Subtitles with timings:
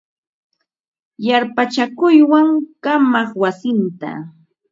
[1.27, 2.47] Yarpachakuykan
[2.83, 4.09] wamaq wasinta.